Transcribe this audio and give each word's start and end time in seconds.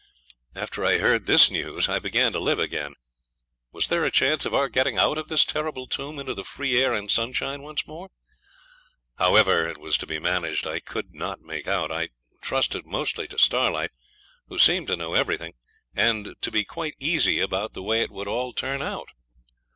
After 0.55 0.83
I 0.83 0.97
heard 0.97 1.27
this 1.27 1.51
news 1.51 1.87
I 1.87 1.99
began 1.99 2.33
to 2.33 2.39
live 2.39 2.57
again. 2.57 2.95
Was 3.71 3.87
there 3.87 4.03
a 4.03 4.09
chance 4.09 4.47
of 4.47 4.53
our 4.55 4.67
getting 4.67 4.97
out 4.97 5.19
of 5.19 5.27
this 5.27 5.45
terrible 5.45 5.85
tomb 5.85 6.17
into 6.17 6.33
the 6.33 6.43
free 6.43 6.81
air 6.81 6.91
and 6.91 7.11
sunshine 7.11 7.61
once 7.61 7.85
more? 7.85 8.09
However 9.19 9.67
it 9.67 9.77
was 9.77 9.99
to 9.99 10.07
be 10.07 10.17
managed 10.17 10.65
I 10.65 10.79
could 10.79 11.13
not 11.13 11.41
make 11.41 11.67
out. 11.67 11.91
I 11.91 12.09
trusted 12.41 12.87
mostly 12.87 13.27
to 13.27 13.37
Starlight, 13.37 13.91
who 14.47 14.57
seemed 14.57 14.87
to 14.87 14.95
know 14.97 15.13
everything, 15.13 15.53
and 15.95 16.33
to 16.41 16.49
be 16.49 16.63
quite 16.63 16.95
easy 16.97 17.39
about 17.39 17.73
the 17.73 17.83
way 17.83 18.01
it 18.01 18.09
would 18.09 18.27
all 18.27 18.53
turn 18.53 18.81
out. 18.81 19.09